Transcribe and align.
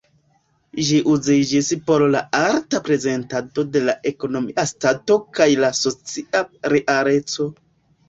Ĝi 0.87 1.01
uziĝis 1.15 1.69
por 1.89 2.05
la 2.15 2.23
arta 2.39 2.81
prezentado 2.89 3.67
de 3.77 3.85
la 3.91 3.97
ekonomia 4.15 4.69
stato 4.75 5.21
kaj 5.41 5.51
la 5.65 5.75
socia 5.85 6.47
realeco. 6.79 7.53